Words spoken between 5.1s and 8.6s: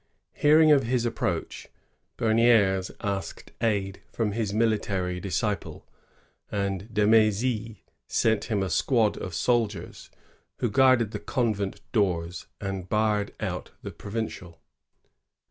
disciple, and De M^zy sent